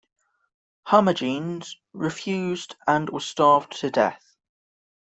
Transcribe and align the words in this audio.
Hermogenes 0.87 1.75
refused 1.93 2.75
and 2.87 3.07
was 3.11 3.23
starved 3.23 3.71
to 3.81 3.91
death. 3.91 4.35